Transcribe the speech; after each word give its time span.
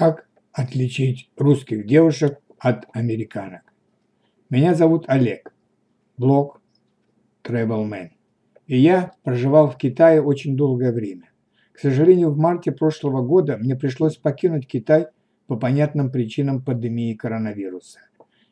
Как 0.00 0.26
отличить 0.54 1.30
русских 1.36 1.86
девушек 1.86 2.38
от 2.58 2.86
американок? 2.94 3.60
Меня 4.48 4.74
зовут 4.74 5.04
Олег, 5.08 5.52
блог 6.16 6.62
Travelman. 7.44 8.08
И 8.66 8.78
я 8.78 9.12
проживал 9.24 9.68
в 9.68 9.76
Китае 9.76 10.22
очень 10.22 10.56
долгое 10.56 10.92
время. 10.92 11.28
К 11.72 11.80
сожалению, 11.80 12.30
в 12.30 12.38
марте 12.38 12.72
прошлого 12.72 13.20
года 13.20 13.58
мне 13.58 13.76
пришлось 13.76 14.16
покинуть 14.16 14.66
Китай 14.66 15.08
по 15.46 15.56
понятным 15.56 16.10
причинам 16.10 16.62
пандемии 16.62 17.12
коронавируса. 17.12 17.98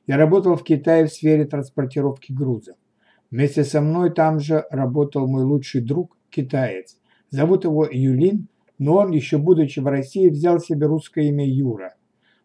Я 0.07 0.19
работал 0.19 0.55
в 0.55 0.63
Китае 0.63 1.07
в 1.07 1.11
сфере 1.11 1.47
транспортировки 1.47 2.31
грузов. 2.31 2.77
Вместе 3.31 3.65
со 3.65 3.81
мной 3.81 4.13
там 4.13 4.39
же 4.39 4.67
работал 4.69 5.27
мой 5.27 5.45
лучший 5.45 5.81
друг, 5.81 6.15
китаец. 6.29 6.99
Зовут 7.31 7.65
его 7.65 7.89
Юлин, 7.91 8.49
но 8.79 8.97
он, 8.97 9.11
еще 9.11 9.39
будучи 9.39 9.81
в 9.81 9.87
России, 9.87 10.29
взял 10.29 10.61
себе 10.61 10.87
русское 10.87 11.29
имя 11.29 11.47
Юра. 11.47 11.95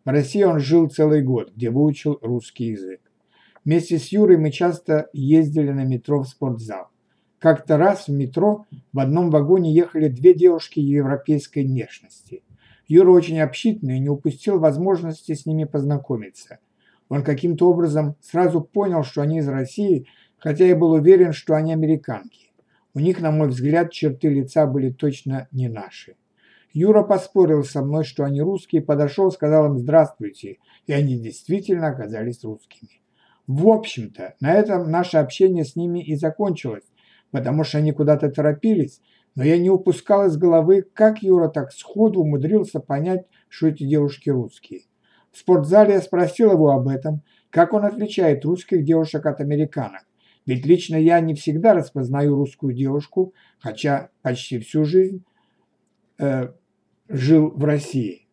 В 0.04 0.10
России 0.10 0.44
он 0.44 0.60
жил 0.60 0.90
целый 0.90 1.22
год, 1.22 1.54
где 1.56 1.70
выучил 1.70 2.20
русский 2.22 2.66
язык. 2.72 3.00
Вместе 3.64 3.98
с 3.98 4.08
Юрой 4.08 4.38
мы 4.38 4.52
часто 4.52 5.10
ездили 5.14 5.72
на 5.72 5.86
метро 5.86 6.22
в 6.22 6.28
спортзал. 6.28 6.88
Как-то 7.40 7.78
раз 7.78 8.08
в 8.08 8.12
метро 8.12 8.66
в 8.92 9.00
одном 9.00 9.30
вагоне 9.30 9.74
ехали 9.74 10.10
две 10.10 10.34
девушки 10.34 10.80
европейской 10.80 11.64
внешности. 11.64 12.44
Юра 12.88 13.12
очень 13.12 13.40
общительный 13.40 13.98
и 13.98 14.00
не 14.02 14.10
упустил 14.10 14.60
возможности 14.60 15.34
с 15.34 15.46
ними 15.46 15.64
познакомиться. 15.64 16.60
Он 17.08 17.24
каким-то 17.24 17.70
образом 17.70 18.16
сразу 18.22 18.62
понял, 18.62 19.04
что 19.04 19.22
они 19.22 19.40
из 19.40 19.48
России, 19.48 20.08
хотя 20.38 20.66
и 20.66 20.74
был 20.74 20.92
уверен, 20.92 21.32
что 21.32 21.56
они 21.56 21.72
американки. 21.72 22.52
У 22.94 23.00
них, 23.00 23.22
на 23.22 23.32
мой 23.32 23.48
взгляд, 23.48 23.92
черты 23.92 24.30
лица 24.30 24.68
были 24.68 24.92
точно 24.92 25.48
не 25.52 25.70
наши. 25.70 26.16
Юра 26.74 27.04
поспорил 27.04 27.64
со 27.64 27.84
мной, 27.84 28.04
что 28.04 28.24
они 28.24 28.42
русские, 28.42 28.82
подошел, 28.82 29.32
сказал 29.32 29.68
им 29.68 29.78
«здравствуйте», 29.78 30.58
и 30.88 30.94
они 30.94 31.20
действительно 31.20 31.88
оказались 31.88 32.44
русскими. 32.44 33.02
В 33.46 33.68
общем-то, 33.68 34.36
на 34.40 34.54
этом 34.54 34.90
наше 34.90 35.18
общение 35.18 35.66
с 35.66 35.76
ними 35.76 36.04
и 36.04 36.16
закончилось, 36.16 36.92
потому 37.30 37.64
что 37.64 37.78
они 37.78 37.92
куда-то 37.92 38.30
торопились, 38.30 39.02
но 39.36 39.44
я 39.44 39.58
не 39.60 39.70
упускал 39.70 40.26
из 40.26 40.36
головы, 40.36 40.84
как 40.94 41.22
Юра 41.22 41.48
так 41.48 41.72
сходу 41.72 42.22
умудрился 42.22 42.80
понять, 42.80 43.26
что 43.50 43.68
эти 43.68 43.84
девушки 43.84 44.30
русские. 44.30 44.82
В 45.32 45.38
спортзале 45.38 45.94
я 45.94 46.02
спросил 46.02 46.52
его 46.52 46.72
об 46.72 46.88
этом, 46.88 47.22
как 47.50 47.74
он 47.74 47.86
отличает 47.86 48.46
русских 48.46 48.84
девушек 48.84 49.26
от 49.26 49.42
американок. 49.42 50.06
Ведь 50.46 50.66
лично 50.66 50.96
я 50.96 51.20
не 51.20 51.36
всегда 51.36 51.74
распознаю 51.74 52.36
русскую 52.36 52.74
девушку, 52.74 53.34
хотя 53.60 54.10
почти 54.22 54.60
всю 54.60 54.86
жизнь 54.86 55.24
э, 56.20 56.50
жил 57.10 57.50
в 57.50 57.64
России. 57.64 58.28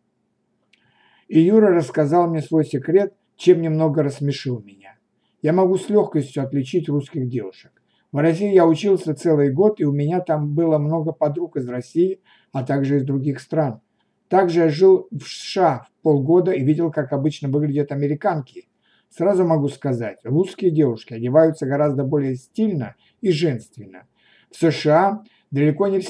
И 1.27 1.39
Юра 1.39 1.73
рассказал 1.73 2.29
мне 2.29 2.41
свой 2.41 2.65
секрет, 2.65 3.13
чем 3.35 3.61
немного 3.61 4.03
рассмешил 4.03 4.61
меня. 4.61 4.95
Я 5.41 5.53
могу 5.53 5.77
с 5.77 5.89
легкостью 5.89 6.43
отличить 6.43 6.89
русских 6.89 7.27
девушек. 7.29 7.71
В 8.11 8.17
России 8.17 8.53
я 8.53 8.67
учился 8.67 9.15
целый 9.15 9.51
год, 9.51 9.79
и 9.79 9.85
у 9.85 9.91
меня 9.91 10.19
там 10.19 10.53
было 10.53 10.77
много 10.77 11.13
подруг 11.13 11.55
из 11.55 11.67
России, 11.69 12.21
а 12.51 12.63
также 12.63 12.97
из 12.97 13.03
других 13.03 13.39
стран. 13.39 13.81
Также 14.27 14.61
я 14.61 14.69
жил 14.69 15.07
в 15.11 15.21
США 15.23 15.87
полгода 16.03 16.51
и 16.51 16.63
видел, 16.63 16.91
как 16.91 17.13
обычно 17.13 17.49
выглядят 17.49 17.91
американки. 17.91 18.67
Сразу 19.09 19.45
могу 19.45 19.67
сказать, 19.69 20.19
русские 20.23 20.71
девушки 20.71 21.13
одеваются 21.13 21.65
гораздо 21.65 22.03
более 22.03 22.35
стильно 22.35 22.95
и 23.21 23.31
женственно. 23.31 24.07
В 24.49 24.57
США 24.57 25.23
далеко 25.51 25.87
не, 25.87 26.01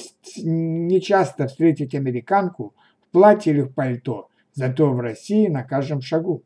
не 0.43 1.01
часто 1.01 1.47
встретить 1.47 1.95
американку 1.95 2.73
в 3.01 3.11
платье 3.11 3.53
или 3.53 3.61
в 3.61 3.73
пальто, 3.73 4.29
зато 4.53 4.91
в 4.93 4.99
России 4.99 5.47
на 5.47 5.63
каждом 5.63 6.01
шагу. 6.01 6.43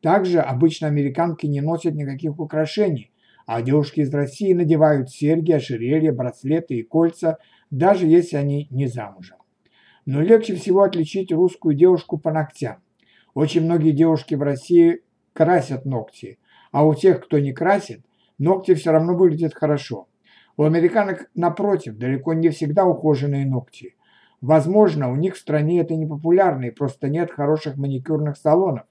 Также 0.00 0.40
обычно 0.40 0.86
американки 0.86 1.46
не 1.46 1.60
носят 1.60 1.94
никаких 1.94 2.38
украшений, 2.38 3.10
а 3.46 3.62
девушки 3.62 4.00
из 4.00 4.12
России 4.12 4.52
надевают 4.52 5.10
серьги, 5.10 5.52
ожерелья, 5.52 6.12
браслеты 6.12 6.74
и 6.74 6.82
кольца, 6.82 7.38
даже 7.70 8.06
если 8.06 8.36
они 8.36 8.68
не 8.70 8.86
замужем. 8.86 9.38
Но 10.06 10.20
легче 10.20 10.54
всего 10.56 10.82
отличить 10.82 11.32
русскую 11.32 11.74
девушку 11.74 12.18
по 12.18 12.30
ногтям. 12.32 12.82
Очень 13.32 13.62
многие 13.62 13.92
девушки 13.92 14.34
в 14.34 14.42
России 14.42 15.00
красят 15.32 15.86
ногти, 15.86 16.38
а 16.70 16.86
у 16.86 16.94
тех, 16.94 17.24
кто 17.24 17.38
не 17.38 17.52
красит, 17.52 18.04
ногти 18.38 18.74
все 18.74 18.92
равно 18.92 19.16
выглядят 19.16 19.54
хорошо. 19.54 20.06
У 20.56 20.62
американок, 20.62 21.28
напротив, 21.34 21.98
далеко 21.98 22.32
не 22.32 22.50
всегда 22.50 22.84
ухоженные 22.84 23.44
ногти. 23.44 23.96
Возможно, 24.40 25.10
у 25.10 25.16
них 25.16 25.34
в 25.34 25.38
стране 25.38 25.80
это 25.80 25.96
не 25.96 26.06
популярно 26.06 26.66
и 26.66 26.70
просто 26.70 27.08
нет 27.08 27.32
хороших 27.32 27.76
маникюрных 27.76 28.36
салонов. 28.36 28.84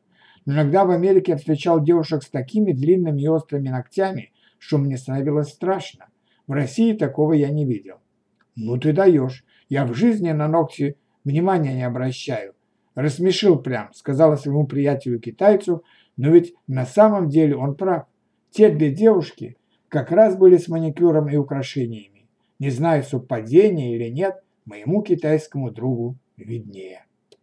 Но 0.46 0.53
иногда 0.53 0.84
в 0.84 0.91
Америке 0.91 1.34
я 1.34 1.38
встречал 1.38 1.81
девушек 1.81 2.24
с 2.24 2.29
такими 2.29 2.74
длинными 2.74 3.22
и 3.22 3.28
острыми 3.28 3.69
ногтями, 3.69 4.34
что 4.57 4.78
мне 4.78 4.97
становилось 4.97 5.50
страшно. 5.50 6.07
В 6.47 6.51
России 6.51 6.94
такого 6.94 7.34
я 7.34 7.50
не 7.50 7.66
видел. 7.66 7.97
Ну 8.56 8.78
ты 8.78 8.91
даешь. 8.91 9.45
Я 9.69 9.85
в 9.85 9.94
жизни 9.94 10.31
на 10.31 10.47
ногти 10.50 10.97
внимания 11.24 11.74
не 11.74 11.84
обращаю. 11.84 12.56
Рассмешил 12.95 13.57
прям, 13.57 13.94
сказала 13.94 14.35
своему 14.35 14.68
приятелю-китайцу, 14.68 15.84
но 16.18 16.30
ведь 16.30 16.53
на 16.68 16.85
самом 16.85 17.30
деле 17.30 17.56
он 17.56 17.75
прав. 17.75 18.06
Те 18.51 18.69
две 18.69 18.91
девушки 18.91 19.57
как 19.94 20.12
раз 20.12 20.36
были 20.36 20.58
с 20.58 20.68
маникюром 20.70 21.30
и 21.30 21.36
украшениями. 21.36 22.28
Не 22.58 22.72
знаю, 22.72 23.04
совпадение 23.04 23.96
или 23.96 24.09
нет, 24.09 24.42
моему 24.66 25.04
китайскому 25.04 25.70
другу 25.70 26.18
виднее. 26.36 27.06